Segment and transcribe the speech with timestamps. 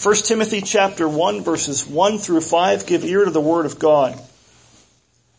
[0.00, 4.16] 1 Timothy chapter 1 verses 1 through 5, give ear to the word of God.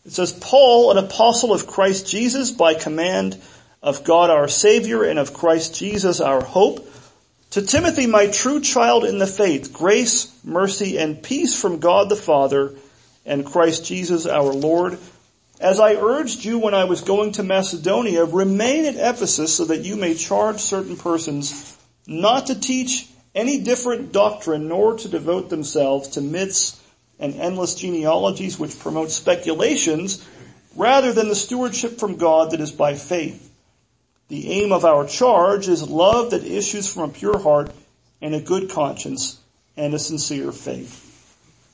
[0.04, 3.40] It says, Paul, an apostle of Christ Jesus by command
[3.82, 6.86] of God our Savior and of Christ Jesus our hope,
[7.52, 12.16] to Timothy, my true child in the faith, grace, mercy, and peace from God the
[12.16, 12.74] Father
[13.24, 14.98] and Christ Jesus our Lord.
[15.58, 19.84] As I urged you when I was going to Macedonia, remain at Ephesus so that
[19.84, 26.08] you may charge certain persons not to teach any different doctrine nor to devote themselves
[26.08, 26.80] to myths
[27.18, 30.26] and endless genealogies which promote speculations
[30.76, 33.50] rather than the stewardship from God that is by faith.
[34.28, 37.72] The aim of our charge is love that issues from a pure heart
[38.22, 39.40] and a good conscience
[39.76, 41.06] and a sincere faith.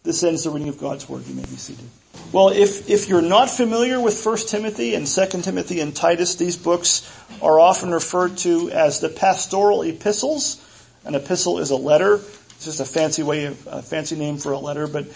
[0.04, 1.26] This ends the reading of God's Word.
[1.26, 1.84] You may be seated.
[2.32, 6.56] Well, if, if you're not familiar with 1 Timothy and 2 Timothy and Titus, these
[6.56, 7.10] books
[7.42, 10.62] are often referred to as the pastoral epistles.
[11.06, 12.16] An epistle is a letter.
[12.16, 15.06] It's just a fancy way of, a fancy name for a letter, but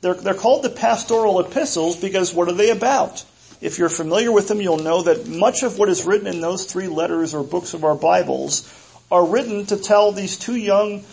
[0.00, 3.24] they're, they're called the pastoral epistles because what are they about?
[3.60, 6.64] If you're familiar with them, you'll know that much of what is written in those
[6.64, 8.72] three letters or books of our Bibles
[9.10, 11.04] are written to tell these two young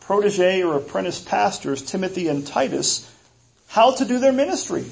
[0.00, 3.08] protege or apprentice pastors, Timothy and Titus,
[3.68, 4.86] how to do their ministry,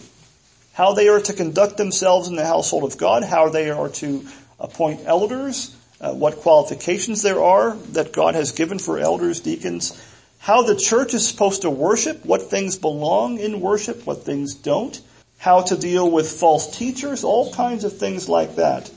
[0.75, 4.27] how they are to conduct themselves in the household of God, how they are to
[4.61, 10.01] appoint elders, uh, what qualifications there are that God has given for elders, deacons,
[10.39, 14.99] how the church is supposed to worship, what things belong in worship, what things don't,
[15.39, 18.91] how to deal with false teachers, all kinds of things like that.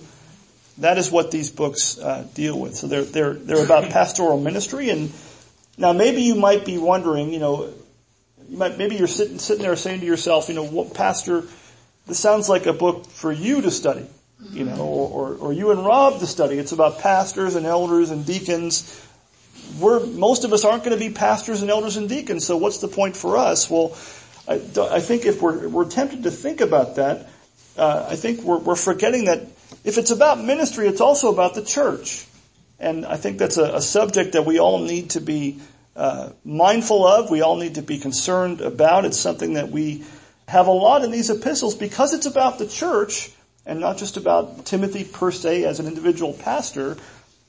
[0.78, 2.76] That is what these books uh, deal with.
[2.76, 4.90] So they're they're they're about pastoral ministry.
[4.90, 5.12] And
[5.78, 7.74] now maybe you might be wondering, you know,
[8.50, 11.44] you might maybe you're sitting sitting there saying to yourself, you know, what pastor?
[12.08, 14.06] This sounds like a book for you to study,
[14.52, 16.58] you know, or, or, you and Rob to study.
[16.58, 19.08] It's about pastors and elders and deacons.
[19.80, 22.46] We're most of us aren't going to be pastors and elders and deacons.
[22.46, 23.70] So what's the point for us?
[23.70, 23.96] Well
[24.48, 27.30] I, I think if we're, we're tempted to think about that,
[27.78, 29.42] uh, I think we're, we're forgetting that
[29.84, 32.28] if it's about ministry, it's also about the church.
[32.80, 35.60] And I think that's a, a subject that we all need to be
[35.96, 37.30] uh, mindful of.
[37.30, 39.06] We all need to be concerned about.
[39.06, 40.04] It's something that we
[40.48, 43.32] have a lot in these epistles because it's about the church
[43.66, 46.98] and not just about Timothy per se as an individual pastor.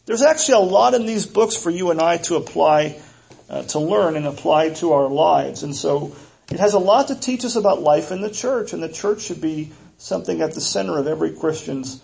[0.06, 3.00] There's actually a lot in these books for you and I to apply,
[3.48, 5.62] uh, to learn and apply to our lives.
[5.62, 6.14] And so
[6.50, 9.22] it has a lot to teach us about life in the church, and the church
[9.22, 12.02] should be something at the center of every Christian's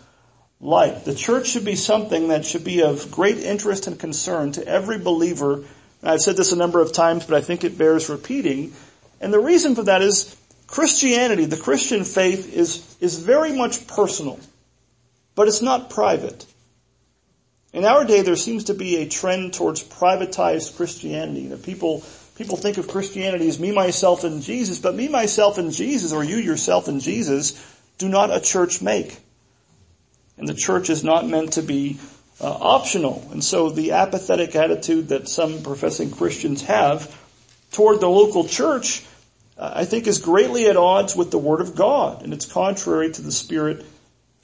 [0.61, 1.05] life.
[1.05, 4.99] The church should be something that should be of great interest and concern to every
[4.99, 5.65] believer.
[6.03, 8.73] I've said this a number of times, but I think it bears repeating.
[9.21, 10.35] And the reason for that is
[10.71, 14.39] Christianity, the Christian faith is, is very much personal,
[15.35, 16.47] but it's not private.
[17.73, 21.49] In our day, there seems to be a trend towards privatized Christianity.
[21.49, 22.03] That people
[22.41, 26.25] People think of Christianity as me, myself, and Jesus, but me, myself, and Jesus, or
[26.25, 27.53] you yourself and Jesus,
[27.99, 29.19] do not a church make.
[30.39, 32.01] And the church is not meant to be
[32.41, 33.29] uh, optional.
[33.31, 37.15] And so the apathetic attitude that some professing Christians have
[37.73, 39.05] toward the local church,
[39.61, 43.21] I think is greatly at odds with the Word of God, and it's contrary to
[43.23, 43.85] the Spirit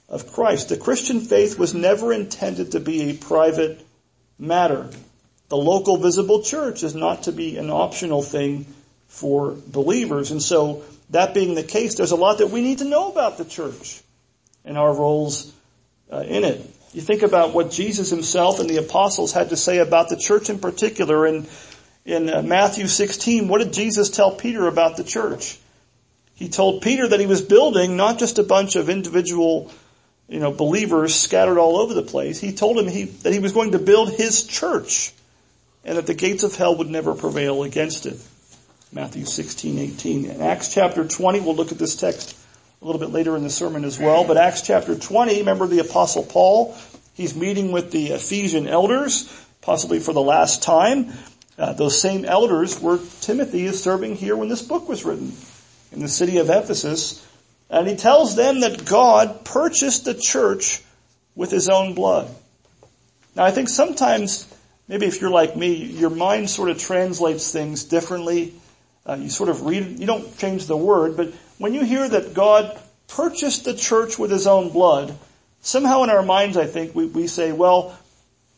[0.07, 0.69] of Christ.
[0.69, 3.83] The Christian faith was never intended to be a private
[4.37, 4.89] matter.
[5.49, 8.67] The local visible church is not to be an optional thing
[9.07, 10.29] for believers.
[10.29, 13.37] And so that being the case, there's a lot that we need to know about
[13.37, 14.01] the church
[14.65, 15.51] and our roles
[16.11, 16.61] uh, in it.
[16.93, 20.49] You think about what Jesus himself and the apostles had to say about the church
[20.49, 21.47] in particular in,
[22.07, 23.49] in uh, Matthew 16.
[23.49, 25.59] What did Jesus tell Peter about the church?
[26.33, 29.71] He told Peter that he was building not just a bunch of individual,
[30.29, 32.39] you know, believers scattered all over the place.
[32.39, 35.13] He told him he, that he was going to build his church
[35.83, 38.17] and that the gates of hell would never prevail against it.
[38.93, 40.25] Matthew 16, 18.
[40.25, 42.37] In Acts chapter 20, we'll look at this text
[42.81, 45.79] a little bit later in the sermon as well, but Acts chapter 20, remember the
[45.79, 46.77] apostle Paul,
[47.15, 49.27] he's meeting with the Ephesian elders,
[49.61, 51.11] possibly for the last time.
[51.57, 55.33] Uh, those same elders were Timothy is serving here when this book was written
[55.91, 57.25] in the city of Ephesus.
[57.69, 60.81] And he tells them that God purchased the church
[61.35, 62.29] with his own blood.
[63.35, 64.53] Now I think sometimes
[64.87, 68.53] maybe if you're like me, your mind sort of translates things differently.
[69.05, 72.33] Uh, you sort of read, you don't change the word, but when you hear that
[72.33, 72.77] God
[73.07, 75.17] purchased the church with his own blood,
[75.61, 77.97] somehow in our minds I think we, we say, well,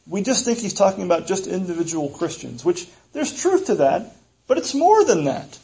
[0.07, 4.16] we just think he's talking about just individual Christians, which there's truth to that,
[4.48, 5.60] but it's more than that.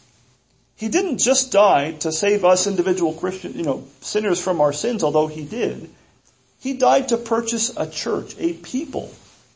[0.76, 5.04] He didn't just die to save us individual Christian, you know, sinners from our sins,
[5.04, 5.90] although he did.
[6.60, 9.08] He died to purchase a church, a people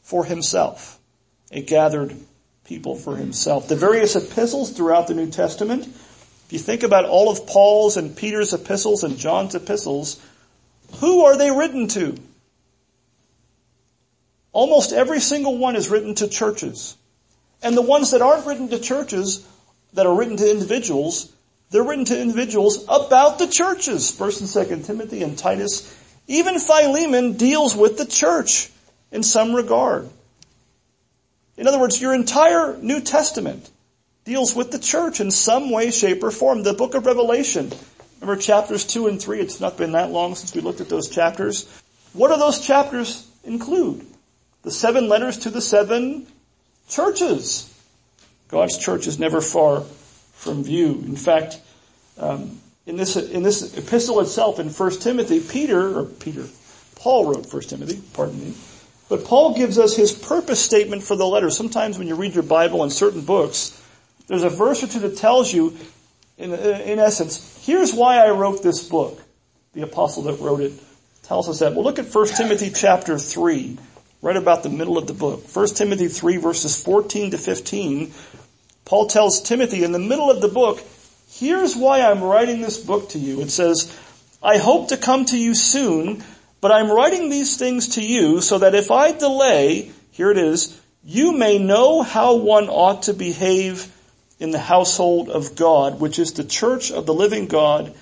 [0.04, 1.00] for himself
[1.52, 2.16] a gathered
[2.66, 3.68] people for himself.
[3.68, 8.16] The various epistles throughout the New Testament, if you think about all of Paul's and
[8.16, 10.22] Peter's epistles and John's epistles,
[10.98, 12.18] who are they written to?
[14.52, 16.96] Almost every single one is written to churches.
[17.62, 19.48] And the ones that aren't written to churches,
[19.94, 21.32] that are written to individuals,
[21.72, 24.10] they're written to individuals about the churches.
[24.10, 25.96] First and Second Timothy and Titus.
[26.28, 28.70] Even Philemon deals with the church
[29.12, 30.10] in some regard.
[31.58, 33.70] In other words, your entire New Testament
[34.24, 36.64] deals with the church in some way, shape, or form.
[36.64, 37.72] The book of Revelation,
[38.22, 41.10] remember chapters 2 and 3, it's not been that long since we looked at those
[41.10, 41.68] chapters.
[42.14, 44.06] What do those chapters include?
[44.64, 46.28] The seven letters to the seven
[46.88, 47.66] churches.
[48.50, 49.82] God's church is never far
[50.34, 51.04] from view.
[51.06, 51.62] In fact,
[52.18, 56.46] um, in this in this epistle itself in 1 Timothy, Peter or Peter,
[56.96, 58.54] Paul wrote 1 Timothy, pardon me.
[59.10, 61.50] But Paul gives us his purpose statement for the letter.
[61.50, 63.76] Sometimes when you read your Bible in certain books,
[64.28, 65.76] there's a verse or two that tells you,
[66.38, 69.20] in, in essence, here's why I wrote this book.
[69.74, 70.74] The apostle that wrote it
[71.24, 71.74] tells us that.
[71.74, 73.78] Well, look at 1 Timothy chapter 3,
[74.22, 75.44] right about the middle of the book.
[75.54, 78.14] 1 Timothy 3 verses 14 to 15
[78.90, 80.84] Paul tells Timothy in the middle of the book,
[81.30, 83.40] here's why I'm writing this book to you.
[83.40, 83.96] It says,
[84.42, 86.24] I hope to come to you soon,
[86.60, 90.82] but I'm writing these things to you so that if I delay, here it is,
[91.04, 93.96] you may know how one ought to behave
[94.40, 97.94] in the household of God, which is the church of the living God,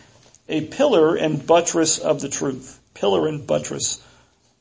[0.47, 2.79] a pillar and buttress of the truth.
[2.93, 4.01] Pillar and buttress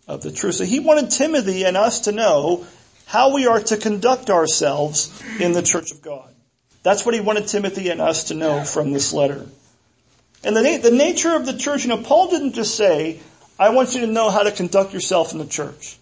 [0.06, 0.56] of the truth.
[0.56, 2.66] So he wanted Timothy and us to know
[3.06, 6.32] how we are to conduct ourselves in the church of God.
[6.82, 9.46] That's what he wanted Timothy and us to know from this letter.
[10.44, 13.20] And the, the nature of the church, you know, Paul didn't just say,
[13.58, 15.98] I want you to know how to conduct yourself in the church.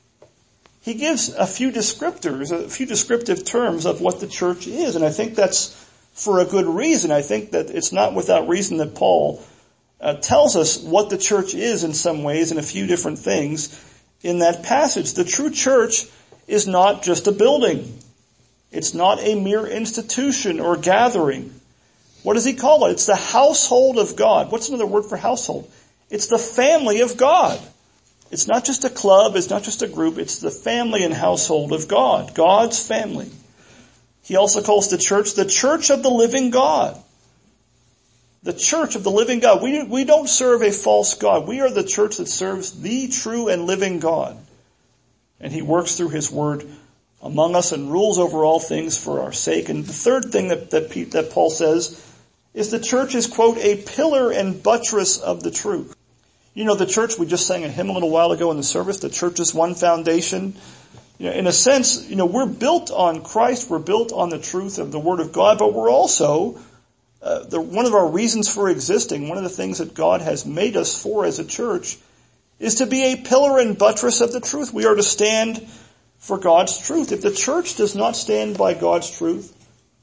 [0.83, 5.05] He gives a few descriptors, a few descriptive terms of what the church is, and
[5.05, 5.73] I think that's
[6.13, 7.11] for a good reason.
[7.11, 9.43] I think that it's not without reason that Paul
[10.01, 13.69] uh, tells us what the church is in some ways in a few different things
[14.25, 15.13] in that passage.
[15.13, 16.07] The true church
[16.49, 17.99] is not just a building.
[18.73, 21.55] It's not a mere institution or gathering.
[22.25, 22.93] What does he call it?
[22.93, 24.51] It's the household of God.
[24.51, 25.71] What's another word for household?
[26.11, 27.61] It's the family of God.
[28.31, 31.73] It's not just a club, it's not just a group, it's the family and household
[31.73, 32.35] of God.
[32.35, 33.31] God's family.
[34.23, 37.01] He also calls the church the church of the living God.
[38.45, 39.63] The church of the living God.
[39.63, 41.49] We, we don't serve a false God.
[41.49, 44.39] We are the church that serves the true and living God
[45.45, 46.65] and he works through his word
[47.23, 49.69] among us and rules over all things for our sake.
[49.69, 52.03] And the third thing that, that, that Paul says
[52.55, 55.95] is the church is, quote, a pillar and buttress of the truth.
[56.55, 58.63] You know, the church, we just sang a hymn a little while ago in the
[58.63, 60.55] service, the church is one foundation.
[61.19, 64.39] You know, in a sense, you know, we're built on Christ, we're built on the
[64.39, 66.59] truth of the Word of God, but we're also,
[67.25, 70.45] uh, the, one of our reasons for existing, one of the things that God has
[70.45, 71.97] made us for as a church
[72.59, 74.75] is to be a pillar and buttress of the truth.
[74.75, 75.67] We are to stand
[76.19, 77.13] for God's truth.
[77.13, 79.57] If the church does not stand by God's truth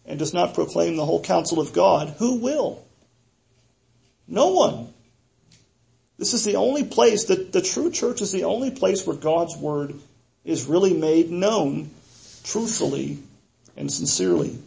[0.04, 2.84] and does not proclaim the whole counsel of God, who will?
[4.28, 4.92] No one.
[6.18, 9.56] This is the only place that the true church is the only place where God's
[9.56, 9.94] word
[10.44, 11.92] is really made known
[12.44, 13.20] truthfully
[13.78, 14.58] and sincerely.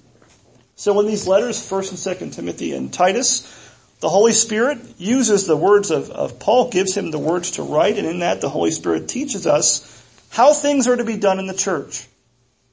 [0.77, 3.61] So in these letters, 1st and 2nd Timothy and Titus,
[4.01, 7.97] the Holy Spirit uses the words of, of Paul, gives him the words to write,
[7.97, 9.91] and in that the Holy Spirit teaches us
[10.31, 12.07] how things are to be done in the church.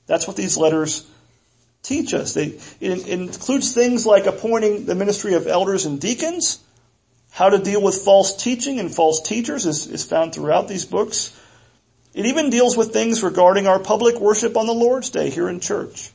[0.07, 1.07] That's what these letters
[1.83, 2.33] teach us.
[2.33, 6.59] They, it, it includes things like appointing the ministry of elders and deacons,
[7.31, 11.39] how to deal with false teaching and false teachers is, is found throughout these books.
[12.13, 15.61] It even deals with things regarding our public worship on the Lord's Day here in
[15.61, 16.11] church.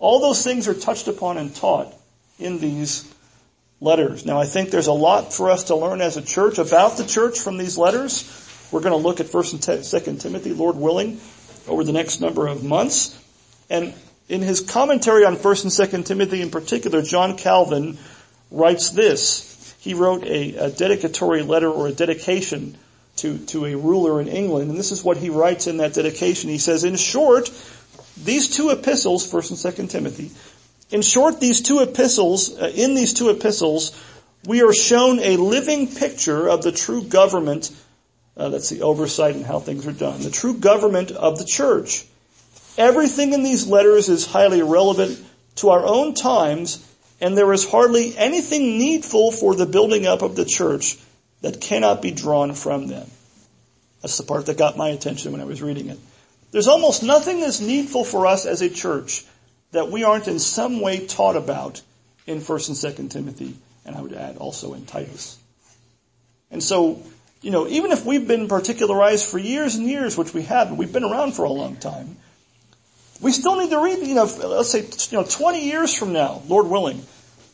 [0.00, 1.94] All those things are touched upon and taught
[2.38, 3.08] in these
[3.80, 4.26] letters.
[4.26, 7.04] Now I think there's a lot for us to learn as a church about the
[7.04, 8.24] church from these letters.
[8.72, 11.20] We're going to look at 1st and 2nd Timothy, Lord willing,
[11.68, 13.16] over the next number of months.
[13.68, 13.94] And
[14.28, 17.98] in his commentary on 1st and 2nd Timothy in particular, John Calvin
[18.50, 19.74] writes this.
[19.80, 22.76] He wrote a, a dedicatory letter or a dedication
[23.16, 26.48] to, to a ruler in England, and this is what he writes in that dedication.
[26.48, 27.50] He says, in short,
[28.24, 30.30] these two epistles, 1st and 2nd Timothy,
[30.90, 33.96] in short, these two epistles, uh, in these two epistles,
[34.46, 37.70] we are shown a living picture of the true government,
[38.36, 42.04] uh, that's the oversight and how things are done, the true government of the church.
[42.76, 45.22] Everything in these letters is highly relevant
[45.56, 46.86] to our own times,
[47.20, 50.96] and there is hardly anything needful for the building up of the church
[51.42, 53.06] that cannot be drawn from them.
[54.02, 55.98] That's the part that got my attention when I was reading it.
[56.50, 59.24] There's almost nothing that's needful for us as a church
[59.72, 61.82] that we aren't in some way taught about
[62.26, 65.38] in 1st and 2nd Timothy, and I would add also in Titus.
[66.50, 67.02] And so,
[67.40, 70.92] you know, even if we've been particularized for years and years, which we haven't, we've
[70.92, 72.16] been around for a long time,
[73.20, 76.42] we still need to read, you know, let's say, you know, 20 years from now,
[76.48, 77.02] Lord willing,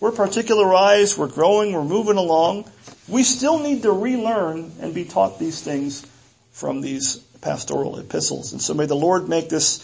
[0.00, 2.70] we're particularized, we're growing, we're moving along.
[3.08, 6.06] We still need to relearn and be taught these things
[6.52, 8.50] from these pastoral epistles.
[8.52, 9.80] And so may the Lord make this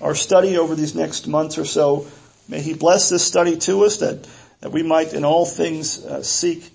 [0.00, 2.06] our study over these next months or so.
[2.48, 4.28] May He bless this study to us that,
[4.60, 6.70] that we might in all things uh, seek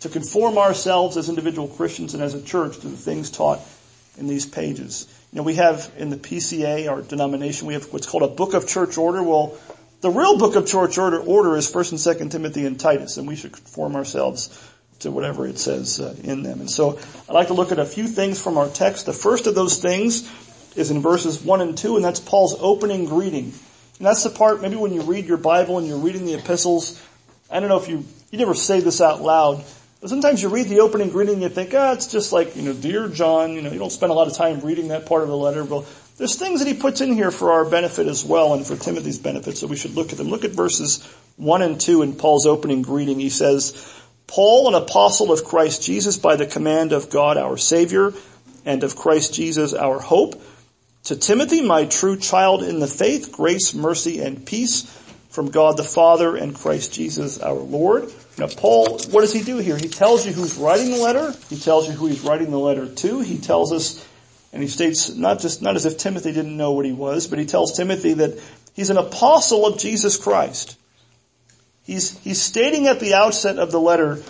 [0.00, 3.60] to conform ourselves as individual Christians and as a church to the things taught
[4.18, 5.06] in these pages.
[5.32, 8.54] You know, we have in the PCA, our denomination, we have what's called a book
[8.54, 9.22] of church order.
[9.22, 9.56] Well,
[10.00, 13.28] the real book of church order, order is 1st and 2nd Timothy and Titus, and
[13.28, 14.48] we should conform ourselves
[15.00, 16.60] to whatever it says uh, in them.
[16.60, 16.98] And so
[17.28, 19.06] I'd like to look at a few things from our text.
[19.06, 20.30] The first of those things
[20.76, 23.52] is in verses 1 and 2, and that's Paul's opening greeting.
[23.98, 27.02] And that's the part, maybe when you read your Bible and you're reading the epistles,
[27.50, 29.64] I don't know if you, you never say this out loud,
[30.00, 32.62] but sometimes you read the opening greeting and you think, ah, it's just like, you
[32.62, 35.22] know, dear John, you know, you don't spend a lot of time reading that part
[35.22, 35.86] of the letter, but
[36.18, 39.18] there's things that he puts in here for our benefit as well and for Timothy's
[39.18, 40.28] benefit, so we should look at them.
[40.28, 43.20] Look at verses 1 and 2 in Paul's opening greeting.
[43.20, 43.72] He says,
[44.26, 48.12] Paul, an apostle of Christ Jesus by the command of God our Savior
[48.64, 50.42] and of Christ Jesus our hope,
[51.04, 54.82] to Timothy, my true child in the faith, grace, mercy, and peace
[55.30, 58.12] from God the Father and Christ Jesus our Lord.
[58.38, 59.76] Now Paul, what does he do here?
[59.76, 61.32] He tells you who's writing the letter.
[61.48, 63.20] He tells you who he's writing the letter to.
[63.20, 64.06] He tells us,
[64.52, 67.38] and he states not just, not as if Timothy didn't know what he was, but
[67.38, 68.42] he tells Timothy that
[68.74, 70.75] he's an apostle of Jesus Christ.
[71.86, 74.20] He's, he's stating at the outset of the letter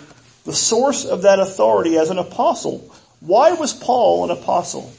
[0.45, 2.93] the source of that authority as an apostle.
[3.19, 4.93] Why was Paul an apostle?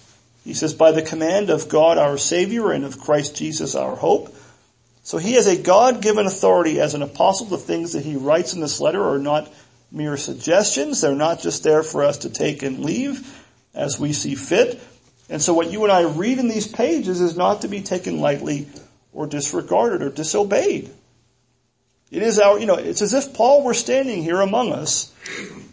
[0.45, 4.35] He says, by the command of God our Savior and of Christ Jesus our hope.
[5.05, 7.47] So he has a God-given authority as an apostle.
[7.47, 9.50] The things that he writes in this letter are not
[9.91, 11.00] mere suggestions.
[11.00, 13.43] They're not just there for us to take and leave
[13.75, 14.83] as we see fit.
[15.31, 18.21] And so what you and I read in these pages is not to be taken
[18.21, 18.67] lightly
[19.12, 20.91] or disregarded or disobeyed.
[22.11, 25.12] It is our, you know, it's as if Paul were standing here among us.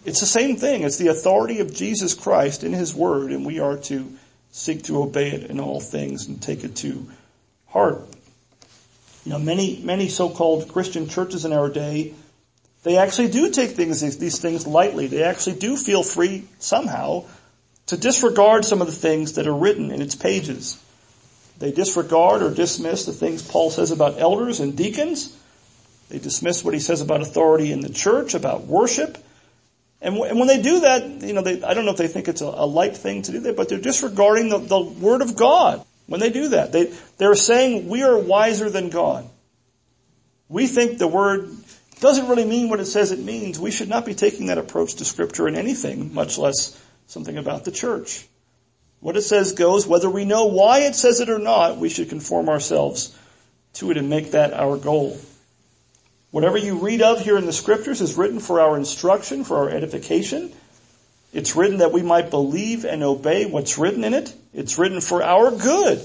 [0.04, 0.84] It's the same thing.
[0.84, 4.12] It's the authority of Jesus Christ in His Word and we are to
[4.52, 7.08] seek to obey it in all things and take it to
[7.68, 8.02] heart.
[9.26, 12.14] You know, many, many so-called Christian churches in our day,
[12.84, 15.08] they actually do take things, these things lightly.
[15.08, 17.26] They actually do feel free somehow
[17.88, 20.82] to disregard some of the things that are written in its pages.
[21.60, 25.36] They disregard or dismiss the things Paul says about elders and deacons.
[26.10, 29.18] They dismiss what he says about authority in the church, about worship.
[30.02, 32.08] And, w- and when they do that, you know, they, I don't know if they
[32.08, 35.22] think it's a, a light thing to do that, but they're disregarding the, the Word
[35.22, 35.84] of God.
[36.08, 39.28] When they do that, they, they're saying we are wiser than God.
[40.48, 41.50] We think the word
[42.00, 43.60] doesn't really mean what it says it means.
[43.60, 47.66] We should not be taking that approach to scripture in anything, much less something about
[47.66, 48.28] the church.
[49.00, 52.10] What it says goes, whether we know why it says it or not, we should
[52.10, 53.18] conform ourselves
[53.74, 55.18] to it and make that our goal.
[56.32, 59.70] Whatever you read of here in the scriptures is written for our instruction, for our
[59.70, 60.52] edification,
[61.34, 64.34] it's written that we might believe and obey what's written in it.
[64.54, 66.02] It's written for our good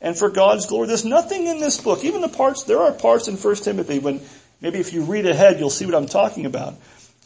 [0.00, 0.88] and for God's glory.
[0.88, 4.20] There's nothing in this book, even the parts, there are parts in 1 Timothy when
[4.60, 6.74] maybe if you read ahead, you'll see what I'm talking about.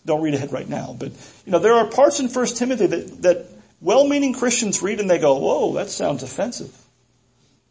[0.07, 1.12] Don't read ahead right now, but
[1.45, 3.47] you know, there are parts in 1 Timothy that, that
[3.80, 6.75] well-meaning Christians read and they go, whoa, that sounds offensive.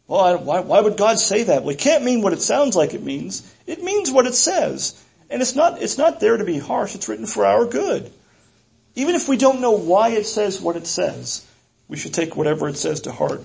[0.08, 1.62] Oh, well, why, why would God say that?
[1.62, 3.54] Well, it can't mean what it sounds like it means.
[3.66, 5.02] It means what it says.
[5.30, 6.94] And it's not, it's not there to be harsh.
[6.94, 8.10] It's written for our good.
[8.94, 11.46] Even if we don't know why it says what it says,
[11.88, 13.42] we should take whatever it says to heart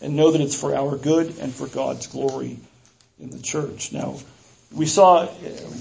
[0.00, 2.58] and know that it's for our good and for God's glory
[3.18, 3.92] in the church.
[3.92, 4.16] Now,
[4.74, 5.28] we saw,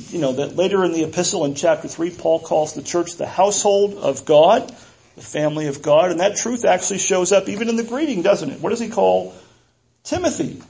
[0.10, 3.25] you know, that later in the epistle in chapter 3, Paul calls the church the
[3.25, 4.68] household of God,
[5.15, 8.50] the family of God, and that truth actually shows up even in the greeting, doesn't
[8.50, 8.62] it?
[8.62, 9.34] What does he call
[10.06, 10.62] Timothy?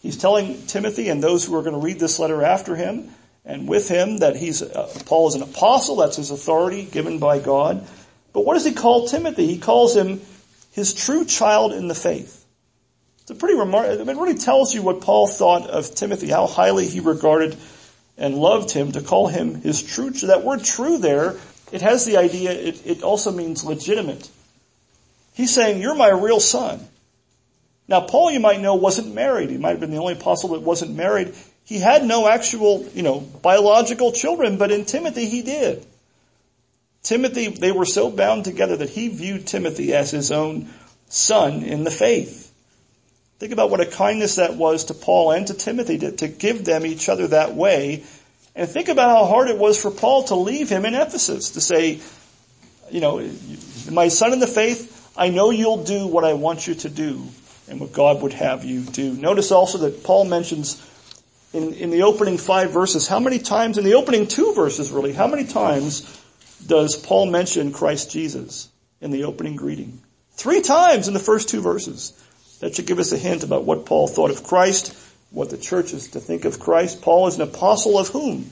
[0.00, 3.10] He's telling Timothy and those who are going to read this letter after him
[3.44, 7.38] and with him that he's, uh, Paul is an apostle, that's his authority given by
[7.38, 7.86] God.
[8.32, 9.46] But what does he call Timothy?
[9.46, 10.20] He calls him
[10.72, 12.44] his true child in the faith.
[13.22, 16.86] It's a pretty remarkable, it really tells you what Paul thought of Timothy, how highly
[16.86, 17.56] he regarded
[18.18, 21.36] and loved him to call him his true, that word true there,
[21.72, 24.30] it has the idea, it, it also means legitimate.
[25.34, 26.86] He's saying, you're my real son.
[27.88, 29.50] Now Paul, you might know, wasn't married.
[29.50, 31.34] He might have been the only apostle that wasn't married.
[31.64, 35.84] He had no actual, you know, biological children, but in Timothy he did.
[37.02, 40.68] Timothy, they were so bound together that he viewed Timothy as his own
[41.08, 42.52] son in the faith.
[43.38, 46.64] Think about what a kindness that was to Paul and to Timothy to, to give
[46.64, 48.04] them each other that way.
[48.56, 51.60] And think about how hard it was for Paul to leave him in Ephesus, to
[51.60, 52.00] say,
[52.90, 53.28] you know,
[53.90, 57.28] my son in the faith, I know you'll do what I want you to do
[57.68, 59.12] and what God would have you do.
[59.14, 60.82] Notice also that Paul mentions
[61.52, 65.12] in, in the opening five verses, how many times, in the opening two verses really,
[65.12, 66.22] how many times
[66.66, 68.68] does Paul mention Christ Jesus
[69.00, 70.00] in the opening greeting?
[70.32, 72.22] Three times in the first two verses.
[72.60, 74.96] That should give us a hint about what Paul thought of Christ,
[75.30, 77.02] what the church is to think of Christ.
[77.02, 78.50] Paul is an apostle of whom?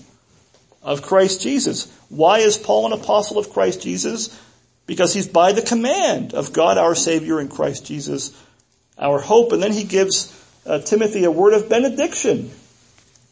[0.82, 1.90] Of Christ Jesus.
[2.10, 4.38] Why is Paul an apostle of Christ Jesus?
[4.86, 8.38] Because he's by the command of God our Savior in Christ Jesus,
[8.98, 9.52] our hope.
[9.52, 10.32] And then he gives
[10.66, 12.50] uh, Timothy a word of benediction.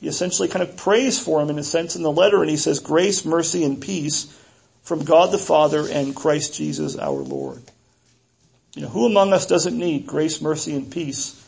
[0.00, 2.56] He essentially kind of prays for him in a sense in the letter and he
[2.56, 4.36] says grace, mercy, and peace
[4.82, 7.62] from God the Father and Christ Jesus our Lord.
[8.74, 11.38] You know, who among us doesn't need grace, mercy, and peace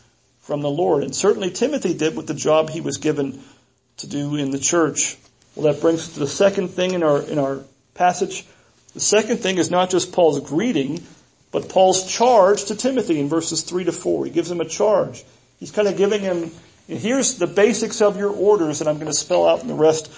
[0.41, 1.03] from the Lord?
[1.03, 3.41] And certainly Timothy did with the job he was given
[3.97, 5.17] to do in the church.
[5.55, 7.61] Well, that brings us to the second thing in our, in our
[7.93, 8.45] passage.
[8.93, 11.03] The second thing is not just Paul's greeting,
[11.55, 14.25] but Paul's charge to Timothy in verses three to four.
[14.25, 15.23] He gives him a charge.
[15.59, 16.51] He's kind of giving him,
[16.87, 20.11] here's the basics of your orders that I'm going to spell out in the rest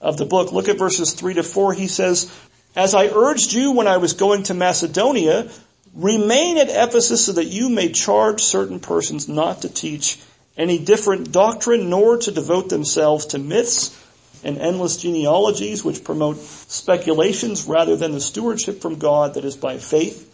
[0.00, 0.50] of the book.
[0.50, 1.74] Look at verses three to four.
[1.74, 2.32] He says,
[2.74, 5.50] as I urged you when I was going to Macedonia,
[5.94, 10.18] Remain at Ephesus so that you may charge certain persons not to teach
[10.56, 13.96] any different doctrine nor to devote themselves to myths
[14.44, 19.78] and endless genealogies which promote speculations rather than the stewardship from God that is by
[19.78, 20.27] faith.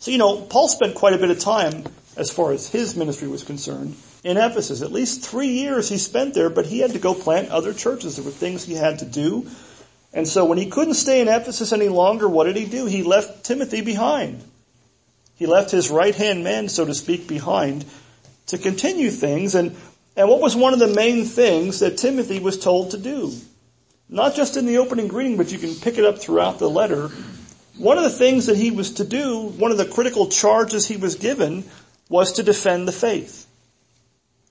[0.00, 1.84] So, you know, Paul spent quite a bit of time,
[2.16, 4.82] as far as his ministry was concerned, in Ephesus.
[4.82, 8.16] At least three years he spent there, but he had to go plant other churches.
[8.16, 9.46] There were things he had to do.
[10.12, 12.86] And so when he couldn't stay in Ephesus any longer, what did he do?
[12.86, 14.42] He left Timothy behind.
[15.36, 17.84] He left his right hand man, so to speak, behind
[18.46, 19.54] to continue things.
[19.54, 19.76] And,
[20.16, 23.32] and what was one of the main things that Timothy was told to do?
[24.08, 27.10] Not just in the opening greeting, but you can pick it up throughout the letter.
[27.80, 30.98] One of the things that he was to do, one of the critical charges he
[30.98, 31.64] was given,
[32.10, 33.46] was to defend the faith.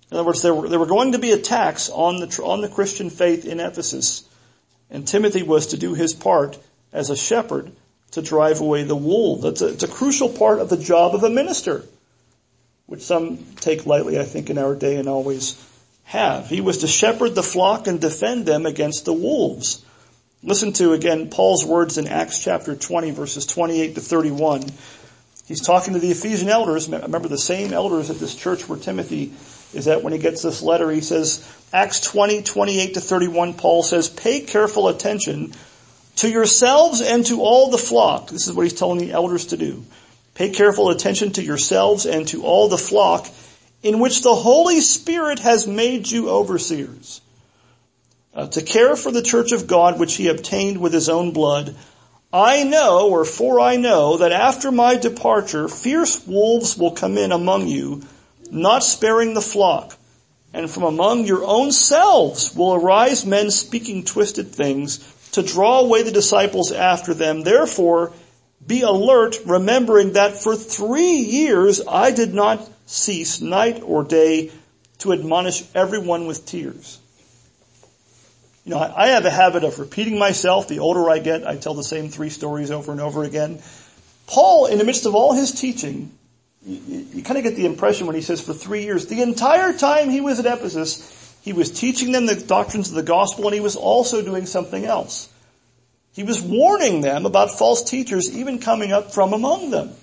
[0.09, 2.67] In other words, there were, there were going to be attacks on the, on the
[2.67, 4.23] Christian faith in Ephesus,
[4.89, 6.57] and Timothy was to do his part
[6.91, 7.71] as a shepherd
[8.11, 9.45] to drive away the wolves.
[9.45, 11.83] It's a, it's a crucial part of the job of a minister,
[12.87, 15.63] which some take lightly, I think, in our day and always
[16.05, 16.47] have.
[16.49, 19.85] He was to shepherd the flock and defend them against the wolves.
[20.41, 24.63] Listen to again Paul's words in Acts chapter 20 verses 28 to 31.
[25.47, 26.87] He's talking to the Ephesian elders.
[26.87, 29.33] Remember the same elders at this church where Timothy
[29.73, 30.89] is at when he gets this letter.
[30.91, 35.53] He says, Acts 20, 28 to 31, Paul says, pay careful attention
[36.17, 38.29] to yourselves and to all the flock.
[38.29, 39.83] This is what he's telling the elders to do.
[40.35, 43.27] Pay careful attention to yourselves and to all the flock
[43.83, 47.21] in which the Holy Spirit has made you overseers.
[48.33, 51.75] Uh, to care for the church of God which he obtained with his own blood.
[52.31, 57.31] I know, or for I know, that after my departure, fierce wolves will come in
[57.31, 58.03] among you,
[58.51, 59.97] not sparing the flock.
[60.53, 64.99] And from among your own selves will arise men speaking twisted things
[65.31, 67.41] to draw away the disciples after them.
[67.41, 68.13] Therefore,
[68.65, 74.51] be alert, remembering that for three years I did not cease night or day
[74.99, 76.99] to admonish everyone with tears.
[78.69, 80.67] You know, I have a habit of repeating myself.
[80.67, 83.63] The older I get, I tell the same three stories over and over again.
[84.27, 86.11] Paul, in the midst of all his teaching,
[86.63, 89.73] you, you kind of get the impression when he says for three years, the entire
[89.73, 93.55] time he was at Ephesus, he was teaching them the doctrines of the gospel and
[93.55, 95.33] he was also doing something else.
[96.13, 99.95] He was warning them about false teachers even coming up from among them.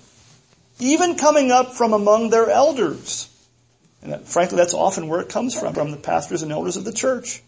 [0.79, 3.29] Even coming up from among their elders.
[4.01, 6.83] And that, frankly, that's often where it comes from, from the pastors and elders of
[6.83, 7.41] the church.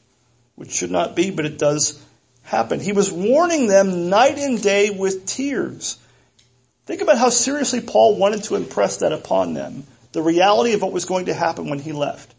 [0.59, 2.05] Which should not be, but it does
[2.43, 2.81] happen.
[2.81, 5.97] He was warning them night and day with tears.
[6.85, 9.85] Think about how seriously Paul wanted to impress that upon them.
[10.11, 12.35] The reality of what was going to happen when he left.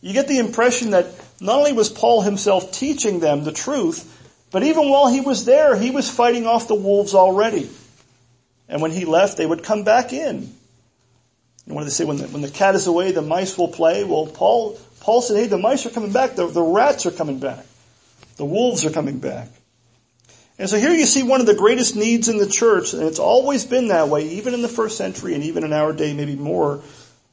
[0.00, 1.06] You get the impression that
[1.40, 4.06] not only was Paul himself teaching them the truth,
[4.52, 7.68] but even while he was there, he was fighting off the wolves already.
[8.68, 10.54] And when he left, they would come back in.
[11.66, 12.04] And what do they say?
[12.04, 14.04] When the, when the cat is away, the mice will play.
[14.04, 16.36] Well, Paul, Paul said, hey, the mice are coming back.
[16.36, 17.66] The, the rats are coming back.
[18.36, 19.48] The wolves are coming back.
[20.60, 23.18] And so here you see one of the greatest needs in the church, and it's
[23.18, 26.36] always been that way, even in the first century and even in our day, maybe
[26.36, 26.82] more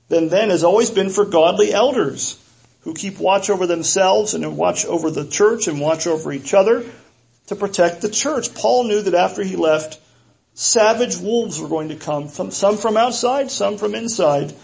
[0.07, 2.43] than then, has always been for godly elders
[2.81, 6.83] who keep watch over themselves and watch over the church and watch over each other
[7.47, 8.55] to protect the church.
[8.55, 9.99] Paul knew that after he left,
[10.55, 14.55] savage wolves were going to come, some from outside, some from inside,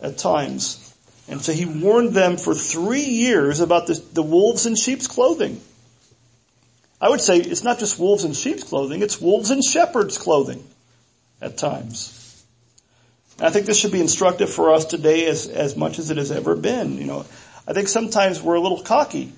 [0.00, 0.81] at times.
[1.28, 5.60] And so he warned them for three years about the, the wolves in sheep's clothing.
[7.00, 10.62] I would say it's not just wolves in sheep's clothing, it's wolves in shepherd's clothing
[11.40, 12.44] at times.
[13.38, 16.16] And I think this should be instructive for us today as, as much as it
[16.16, 16.98] has ever been.
[16.98, 17.26] You know,
[17.66, 19.32] I think sometimes we're a little cocky.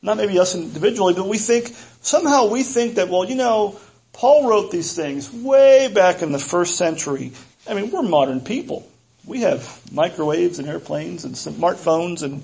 [0.00, 1.68] Not maybe us individually, but we think,
[2.02, 3.78] somehow we think that, well, you know,
[4.12, 7.32] Paul wrote these things way back in the first century.
[7.68, 8.88] I mean, we're modern people.
[9.26, 12.42] We have microwaves and airplanes and smartphones and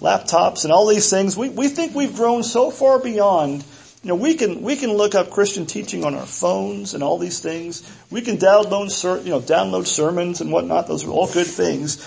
[0.00, 1.36] laptops and all these things.
[1.36, 3.64] We, we think we've grown so far beyond
[4.02, 7.18] you know, we can, we can look up Christian teaching on our phones and all
[7.18, 7.88] these things.
[8.10, 10.88] We can download, you know, download sermons and whatnot.
[10.88, 11.98] Those are all good things.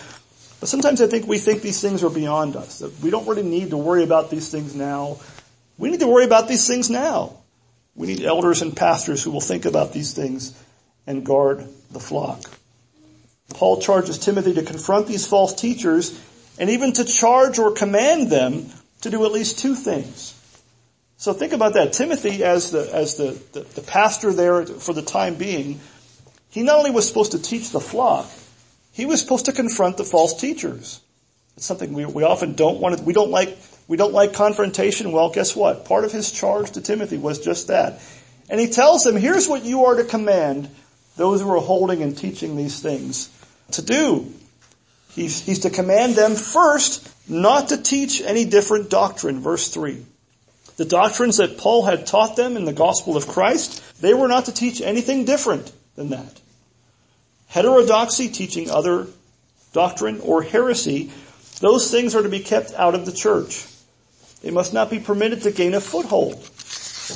[0.59, 2.79] But sometimes I think we think these things are beyond us.
[2.79, 5.19] That we don't really need to worry about these things now.
[5.77, 7.37] We need to worry about these things now.
[7.95, 10.53] We need elders and pastors who will think about these things
[11.07, 12.43] and guard the flock.
[13.49, 16.19] Paul charges Timothy to confront these false teachers
[16.57, 18.65] and even to charge or command them
[19.01, 20.33] to do at least two things.
[21.17, 21.93] So think about that.
[21.93, 25.79] Timothy as the, as the, the, the, pastor there for the time being,
[26.49, 28.29] he not only was supposed to teach the flock,
[28.91, 31.01] he was supposed to confront the false teachers.
[31.55, 35.11] It's something we, we often don't want to, we don't like, we don't like confrontation.
[35.11, 35.85] Well, guess what?
[35.85, 38.01] Part of his charge to Timothy was just that.
[38.49, 40.69] And he tells him, here's what you are to command
[41.15, 43.29] those who are holding and teaching these things
[43.71, 44.31] to do.
[45.11, 50.05] He's, he's to command them first not to teach any different doctrine, verse 3.
[50.77, 54.45] The doctrines that Paul had taught them in the gospel of Christ, they were not
[54.45, 56.41] to teach anything different than that.
[57.47, 59.07] Heterodoxy, teaching other
[59.71, 61.11] doctrine, or heresy,
[61.61, 63.65] those things are to be kept out of the church.
[64.41, 66.35] They must not be permitted to gain a foothold.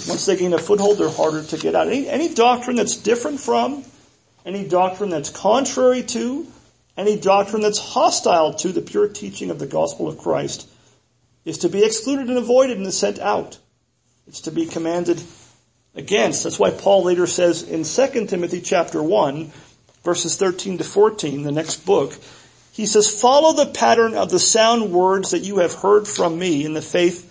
[0.08, 1.88] Once they gain a foothold, they're harder to get out.
[1.88, 3.84] Any, any doctrine that's different from,
[4.46, 6.48] any doctrine that's contrary to,
[6.98, 10.68] any doctrine that's hostile to the pure teaching of the gospel of Christ
[11.46, 13.58] is to be excluded and avoided and sent out.
[14.28, 15.22] It's to be commanded
[15.96, 16.44] against.
[16.44, 19.52] That's why Paul later says in 2 Timothy chapter 1,
[20.04, 22.16] verses 13 to 14, the next book,
[22.72, 26.64] he says, follow the pattern of the sound words that you have heard from me
[26.64, 27.26] in the faith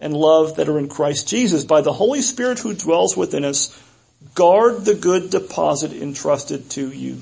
[0.00, 1.64] and love that are in Christ Jesus.
[1.64, 3.76] By the Holy Spirit who dwells within us,
[4.34, 7.20] guard the good deposit entrusted to you.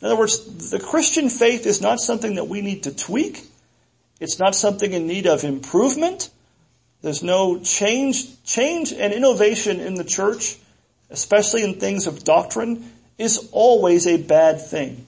[0.00, 3.46] In other words, the Christian faith is not something that we need to tweak.
[4.18, 6.30] It's not something in need of improvement.
[7.02, 10.56] There's no change, change and innovation in the church,
[11.10, 15.06] especially in things of doctrine, is always a bad thing.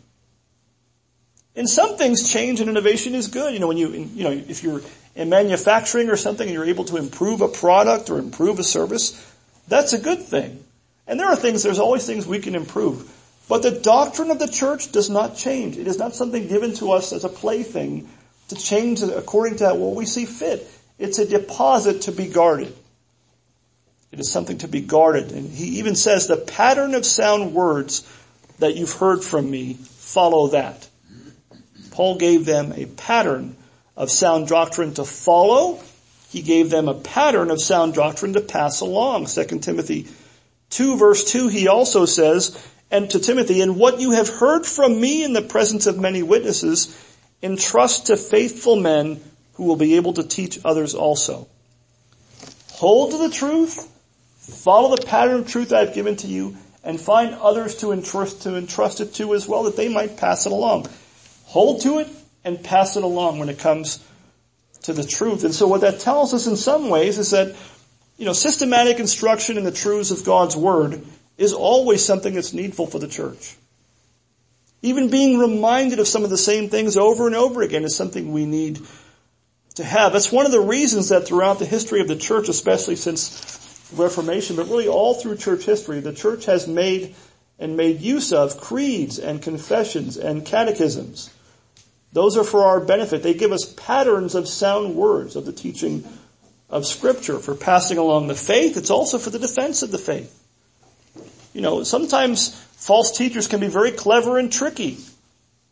[1.54, 3.52] In some things, change and innovation is good.
[3.54, 4.80] You know, when you, you know, if you're
[5.14, 9.34] in manufacturing or something and you're able to improve a product or improve a service,
[9.68, 10.62] that's a good thing.
[11.07, 13.11] And there are things, there's always things we can improve.
[13.48, 15.77] But the doctrine of the church does not change.
[15.77, 18.09] It is not something given to us as a plaything
[18.48, 20.66] to change according to what we see fit.
[20.98, 22.74] It's a deposit to be guarded.
[24.12, 25.33] It is something to be guarded.
[25.33, 28.09] And he even says the pattern of sound words
[28.61, 30.88] that you've heard from me, follow that.
[31.90, 33.57] Paul gave them a pattern
[33.96, 35.81] of sound doctrine to follow.
[36.35, 39.27] He gave them a pattern of sound doctrine to pass along.
[39.27, 40.09] 2 Timothy
[40.70, 45.01] 2 verse 2, he also says, and to Timothy, and what you have heard from
[45.01, 47.01] me in the presence of many witnesses,
[47.40, 49.20] entrust to faithful men
[49.53, 51.47] who will be able to teach others also.
[52.73, 53.88] Hold to the truth,
[54.37, 58.57] follow the pattern of truth I've given to you, and find others to entrust, to
[58.57, 60.88] entrust it to as well that they might pass it along.
[61.44, 62.09] Hold to it
[62.42, 64.05] and pass it along when it comes
[64.85, 65.44] to the truth.
[65.44, 67.55] And so what that tells us in some ways is that,
[68.16, 71.03] you know, systematic instruction in the truths of God's Word
[71.37, 73.57] is always something that's needful for the church.
[74.83, 78.33] Even being reminded of some of the same things over and over again is something
[78.33, 78.79] we need
[79.77, 80.12] to have.
[80.12, 84.57] That's one of the reasons that throughout the history of the church, especially since Reformation,
[84.57, 87.14] but really all through church history, the church has made
[87.59, 91.31] and made use of creeds and confessions and catechisms.
[92.14, 93.24] Those are for our benefit.
[93.24, 96.05] They give us patterns of sound words of the teaching
[96.70, 98.77] of scripture for passing along the faith.
[98.77, 100.40] It's also for the defense of the faith.
[101.53, 104.98] You know, sometimes false teachers can be very clever and tricky.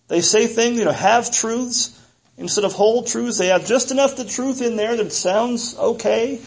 [0.09, 1.99] They say things, you know, have truths
[2.37, 3.39] instead of whole truths.
[3.39, 6.41] They have just enough the truth in there that it sounds okay.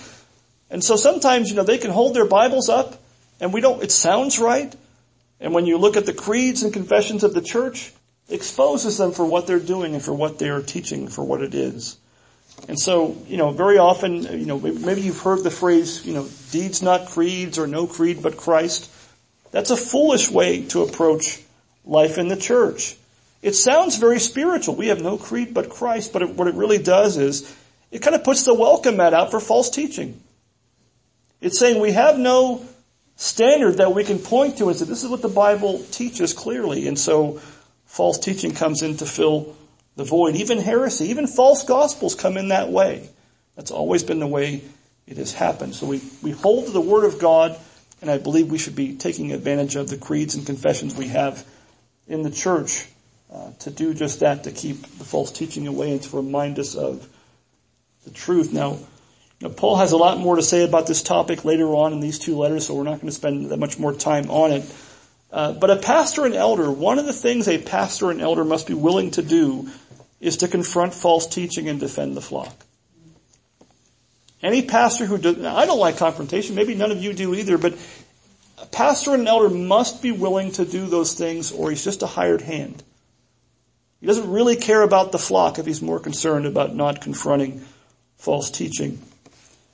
[0.70, 3.02] And so sometimes, you know, they can hold their Bibles up
[3.40, 4.76] and we don't, it sounds right.
[5.40, 7.94] And when you look at the creeds and confessions of the church,
[8.30, 11.98] exposes them for what they're doing and for what they're teaching, for what it is.
[12.68, 16.28] And so, you know, very often, you know, maybe you've heard the phrase, you know,
[16.52, 18.90] deeds not creeds or no creed but Christ.
[19.52, 21.42] That's a foolish way to approach
[21.86, 22.96] life in the church.
[23.42, 24.76] It sounds very spiritual.
[24.76, 27.56] We have no creed but Christ, but it, what it really does is
[27.92, 30.20] it kind of puts the welcome mat out for false teaching.
[31.42, 32.66] It's saying we have no
[33.18, 36.88] standard that we can point to and say, this is what the Bible teaches clearly.
[36.88, 37.40] And so
[37.96, 39.56] false teaching comes in to fill
[39.96, 40.36] the void.
[40.36, 43.10] Even heresy, even false gospels come in that way.
[43.56, 44.64] That's always been the way
[45.08, 45.76] it has happened.
[45.76, 47.58] So we, we hold to the Word of God,
[48.02, 51.48] and I believe we should be taking advantage of the creeds and confessions we have
[52.06, 52.86] in the church
[53.34, 56.76] uh, to do just that, to keep the false teaching away and to remind us
[56.76, 57.08] of
[58.04, 58.52] the truth.
[58.52, 58.78] Now,
[59.40, 62.20] now, Paul has a lot more to say about this topic later on in these
[62.20, 64.64] two letters, so we're not going to spend that much more time on it.
[65.32, 68.68] Uh, but a pastor and elder, one of the things a pastor and elder must
[68.68, 69.70] be willing to do
[70.20, 72.66] is to confront false teaching and defend the flock.
[74.42, 77.74] Any pastor who does, I don't like confrontation, maybe none of you do either, but
[78.62, 82.04] a pastor and an elder must be willing to do those things or he's just
[82.04, 82.84] a hired hand.
[84.00, 87.66] He doesn't really care about the flock if he's more concerned about not confronting
[88.18, 89.02] false teaching.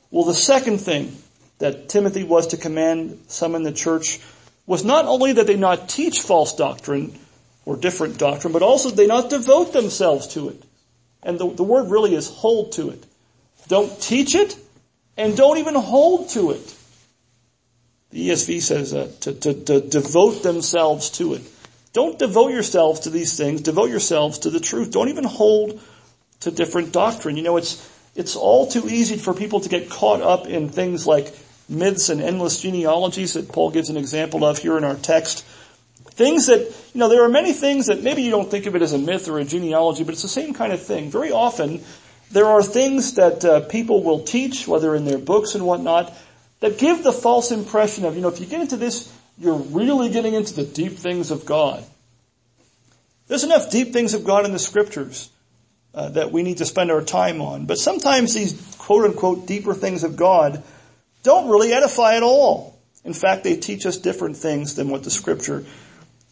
[0.10, 1.16] Well, the second thing
[1.60, 4.20] that Timothy was to command some in the church
[4.66, 7.18] was not only that they not teach false doctrine
[7.66, 10.64] or different doctrine, but also they not devote themselves to it.
[11.24, 13.06] And the, the word really is hold to it.
[13.68, 14.58] Don't teach it
[15.18, 16.78] and don't even hold to it.
[18.12, 21.42] The ESV says uh, to, to, to devote themselves to it.
[21.94, 23.62] Don't devote yourselves to these things.
[23.62, 24.92] Devote yourselves to the truth.
[24.92, 25.80] Don't even hold
[26.42, 27.38] to different doctrine.
[27.38, 31.06] You know, it's, it's all too easy for people to get caught up in things
[31.06, 31.34] like
[31.72, 35.44] myths and endless genealogies that Paul gives an example of here in our text.
[36.12, 38.82] Things that, you know, there are many things that maybe you don't think of it
[38.82, 41.10] as a myth or a genealogy, but it's the same kind of thing.
[41.10, 41.82] Very often,
[42.32, 46.14] there are things that uh, people will teach, whether in their books and whatnot,
[46.60, 50.10] that give the false impression of, you know, if you get into this, you're really
[50.10, 51.84] getting into the deep things of God.
[53.28, 55.30] There's enough deep things of God in the scriptures
[55.94, 57.66] uh, that we need to spend our time on.
[57.66, 60.64] But sometimes these quote unquote deeper things of God
[61.24, 62.80] don't really edify at all.
[63.04, 65.64] In fact, they teach us different things than what the scripture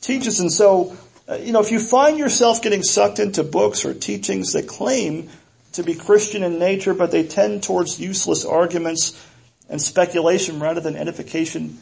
[0.01, 0.39] teaches.
[0.39, 0.95] And so,
[1.27, 5.29] uh, you know, if you find yourself getting sucked into books or teachings that claim
[5.73, 9.25] to be Christian in nature, but they tend towards useless arguments
[9.69, 11.77] and speculation rather than edification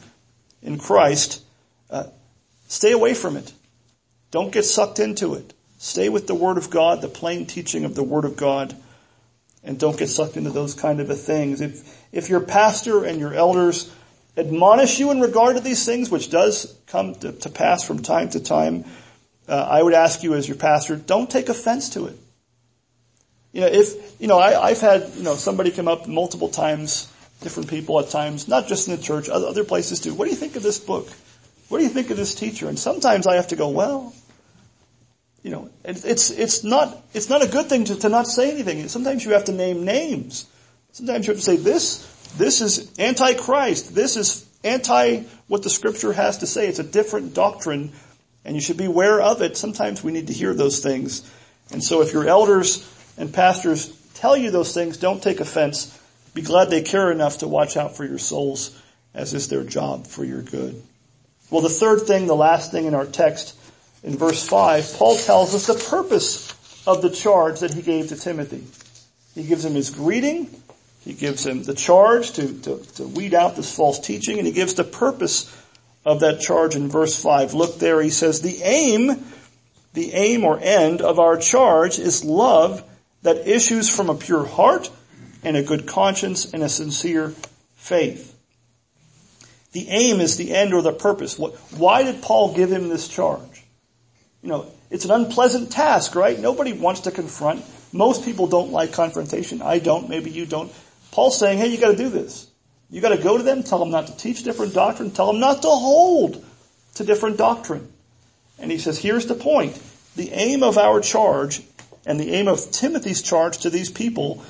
[0.62, 1.42] in Christ,
[1.90, 2.04] uh,
[2.66, 3.52] stay away from it.
[4.30, 5.54] Don't get sucked into it.
[5.78, 8.74] Stay with the Word of God, the plain teaching of the Word of God,
[9.64, 11.60] and don't get sucked into those kind of things.
[11.60, 13.92] If, if your pastor and your elders
[14.36, 18.30] admonish you in regard to these things, which does come to, to pass from time
[18.30, 18.84] to time,
[19.48, 22.16] uh, I would ask you as your pastor, don't take offense to it.
[23.52, 27.12] You know, if, you know, I, I've had, you know, somebody come up multiple times,
[27.40, 30.14] different people at times, not just in the church, other places too.
[30.14, 31.08] What do you think of this book?
[31.68, 32.68] What do you think of this teacher?
[32.68, 34.14] And sometimes I have to go, well,
[35.48, 38.86] you know, it's, it's not, it's not a good thing to, to not say anything.
[38.88, 40.44] Sometimes you have to name names.
[40.92, 42.06] Sometimes you have to say this,
[42.36, 43.94] this is anti-Christ.
[43.94, 46.68] This is anti what the scripture has to say.
[46.68, 47.92] It's a different doctrine
[48.44, 49.56] and you should be aware of it.
[49.56, 51.26] Sometimes we need to hear those things.
[51.72, 55.98] And so if your elders and pastors tell you those things, don't take offense.
[56.34, 58.78] Be glad they care enough to watch out for your souls
[59.14, 60.82] as is their job for your good.
[61.50, 63.58] Well, the third thing, the last thing in our text
[64.02, 66.54] in verse 5, Paul tells us the purpose
[66.86, 68.64] of the charge that he gave to Timothy.
[69.34, 70.48] He gives him his greeting,
[71.04, 74.52] he gives him the charge to, to, to weed out this false teaching, and he
[74.52, 75.54] gives the purpose
[76.04, 77.54] of that charge in verse 5.
[77.54, 79.24] Look there, he says, the aim,
[79.94, 82.82] the aim or end of our charge is love
[83.22, 84.90] that issues from a pure heart
[85.42, 87.34] and a good conscience and a sincere
[87.74, 88.34] faith.
[89.72, 91.38] The aim is the end or the purpose.
[91.38, 93.40] Why did Paul give him this charge?
[94.42, 96.38] You know, it's an unpleasant task, right?
[96.38, 97.64] Nobody wants to confront.
[97.92, 99.62] Most people don't like confrontation.
[99.62, 100.08] I don't.
[100.08, 100.72] Maybe you don't.
[101.10, 102.48] Paul's saying, hey, you gotta do this.
[102.90, 105.62] You gotta go to them, tell them not to teach different doctrine, tell them not
[105.62, 106.44] to hold
[106.94, 107.92] to different doctrine.
[108.58, 109.80] And he says, here's the point.
[110.16, 111.62] The aim of our charge
[112.06, 114.44] and the aim of Timothy's charge to these people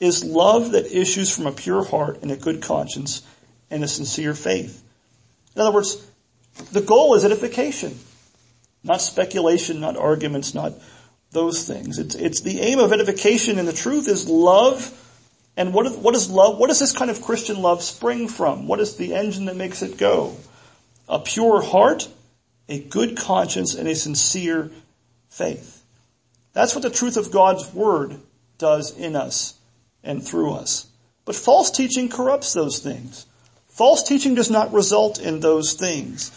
[0.00, 3.22] is love that issues from a pure heart and a good conscience
[3.70, 4.82] and a sincere faith.
[5.54, 6.04] In other words,
[6.72, 7.98] the goal is edification.
[8.84, 10.74] Not speculation, not arguments, not
[11.30, 11.98] those things.
[11.98, 14.98] It's, it's the aim of edification and the truth is love.
[15.56, 16.58] And what what is love?
[16.58, 18.66] What does this kind of Christian love spring from?
[18.66, 20.36] What is the engine that makes it go?
[21.08, 22.08] A pure heart,
[22.68, 24.70] a good conscience, and a sincere
[25.28, 25.82] faith.
[26.54, 28.18] That's what the truth of God's Word
[28.56, 29.54] does in us
[30.02, 30.86] and through us.
[31.24, 33.26] But false teaching corrupts those things.
[33.68, 36.30] False teaching does not result in those things.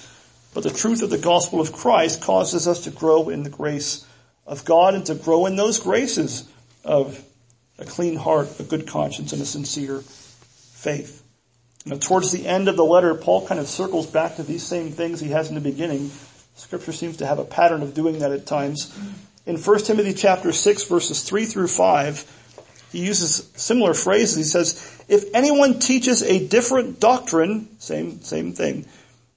[0.56, 4.08] But the truth of the gospel of Christ causes us to grow in the grace
[4.48, 6.50] of God and to grow in those graces
[6.86, 7.22] of
[7.78, 11.22] a clean heart, a good conscience, and a sincere faith.
[11.86, 14.91] Now, towards the end of the letter, Paul kind of circles back to these same
[14.91, 16.10] things he has in the beginning.
[16.56, 18.98] Scripture seems to have a pattern of doing that at times.
[19.46, 24.38] In 1 Timothy chapter 6 verses 3 through 5, he uses similar phrases.
[24.38, 28.86] He says, if anyone teaches a different doctrine, same, same thing.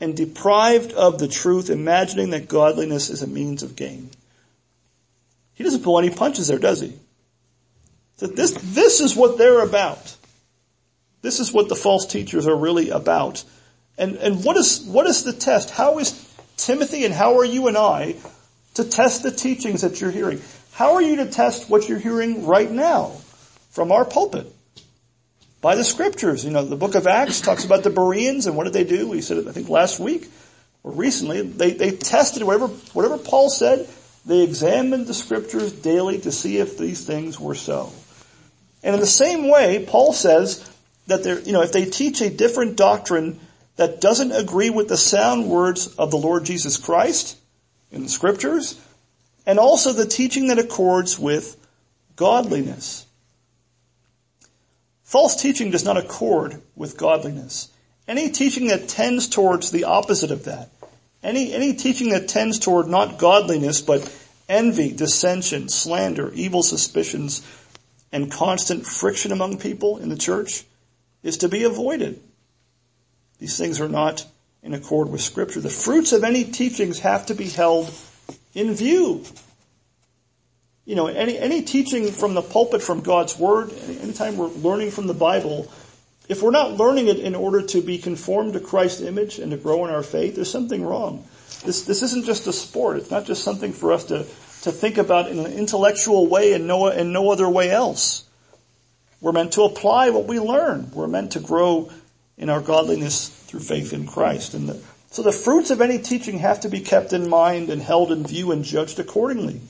[0.00, 4.10] and deprived of the truth, imagining that godliness is a means of gain.
[5.54, 6.92] He doesn't pull any punches there, does he?
[8.16, 10.16] So this, this is what they're about.
[11.22, 13.42] This is what the false teachers are really about.
[13.98, 15.70] And, and what is, what is the test?
[15.70, 18.16] How is Timothy and how are you and I
[18.74, 20.40] to test the teachings that you're hearing?
[20.72, 23.12] How are you to test what you're hearing right now
[23.70, 24.46] from our pulpit?
[25.60, 26.44] By the scriptures.
[26.44, 29.08] You know, the book of Acts talks about the Bereans and what did they do?
[29.08, 30.28] We said it, I think last week
[30.82, 31.42] or recently.
[31.42, 33.88] They, they tested whatever, whatever Paul said.
[34.24, 37.92] They examined the scriptures daily to see if these things were so.
[38.82, 40.68] And in the same way, Paul says
[41.06, 43.38] that they you know, if they teach a different doctrine
[43.76, 47.38] that doesn't agree with the sound words of the Lord Jesus Christ
[47.90, 48.80] in the scriptures,
[49.46, 51.56] and also the teaching that accords with
[52.16, 53.05] godliness.
[55.06, 57.68] False teaching does not accord with godliness.
[58.08, 60.68] Any teaching that tends towards the opposite of that,
[61.22, 64.12] any, any teaching that tends toward not godliness, but
[64.48, 67.46] envy, dissension, slander, evil suspicions,
[68.10, 70.64] and constant friction among people in the church
[71.22, 72.20] is to be avoided.
[73.38, 74.26] These things are not
[74.64, 75.60] in accord with scripture.
[75.60, 77.92] The fruits of any teachings have to be held
[78.54, 79.24] in view.
[80.86, 85.08] You know, any, any teaching from the pulpit from God's Word, anytime we're learning from
[85.08, 85.70] the Bible,
[86.28, 89.56] if we're not learning it in order to be conformed to Christ's image and to
[89.56, 91.26] grow in our faith, there's something wrong.
[91.64, 92.98] This, this isn't just a sport.
[92.98, 94.18] It's not just something for us to,
[94.62, 98.24] to think about in an intellectual way and no, and no other way else.
[99.20, 100.90] We're meant to apply what we learn.
[100.92, 101.90] We're meant to grow
[102.38, 104.54] in our godliness through faith in Christ.
[104.54, 107.82] And the, so the fruits of any teaching have to be kept in mind and
[107.82, 109.60] held in view and judged accordingly.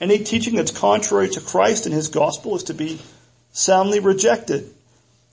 [0.00, 3.00] Any teaching that's contrary to Christ and His gospel is to be
[3.52, 4.70] soundly rejected.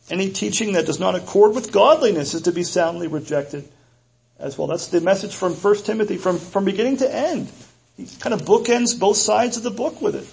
[0.10, 3.68] Any teaching that does not accord with godliness is to be soundly rejected
[4.40, 4.68] as well.
[4.68, 7.52] That's the message from 1 Timothy from, from beginning to end.
[7.96, 10.28] He kind of bookends both sides of the book with it,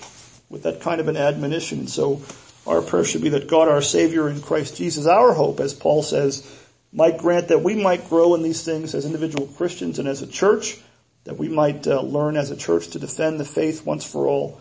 [0.50, 1.86] with that kind of an admonition.
[1.86, 2.22] So
[2.66, 6.02] our prayer should be that God our Savior in Christ Jesus, our hope, as Paul
[6.02, 6.48] says,
[6.92, 10.26] might grant that we might grow in these things as individual Christians and as a
[10.26, 10.78] church,
[11.24, 14.60] that we might uh, learn as a church to defend the faith once for all,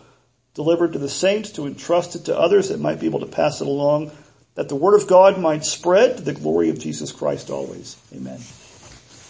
[0.54, 3.60] delivered to the saints, to entrust it to others that might be able to pass
[3.60, 4.10] it along,
[4.54, 7.96] that the Word of God might spread to the glory of Jesus Christ always.
[8.14, 8.40] Amen.